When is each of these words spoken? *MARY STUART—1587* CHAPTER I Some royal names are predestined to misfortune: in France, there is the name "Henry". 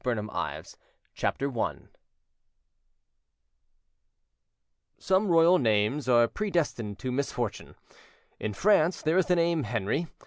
*MARY 0.03 0.15
STUART—1587* 0.23 0.75
CHAPTER 1.13 1.59
I 1.59 1.77
Some 4.97 5.27
royal 5.27 5.59
names 5.59 6.09
are 6.09 6.27
predestined 6.27 6.97
to 6.97 7.11
misfortune: 7.11 7.75
in 8.39 8.53
France, 8.55 9.03
there 9.03 9.19
is 9.19 9.27
the 9.27 9.35
name 9.35 9.61
"Henry". 9.61 10.07